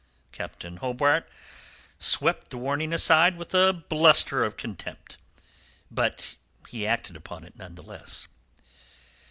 [0.31, 1.29] Captain Hobart
[1.99, 5.17] swept the warning aside with a bluster of contempt,
[5.91, 6.37] but
[6.69, 8.27] he acted upon it none the less.